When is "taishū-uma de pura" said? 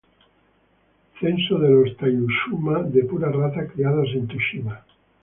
1.97-3.31